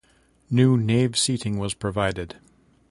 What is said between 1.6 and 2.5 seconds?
provided.